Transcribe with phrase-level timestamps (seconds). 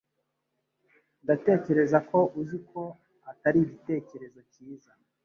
[1.23, 2.81] Ndatekereza ko uzi ko
[3.31, 4.91] atari igitekerezo cyiza